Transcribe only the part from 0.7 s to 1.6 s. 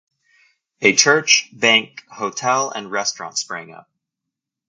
A church,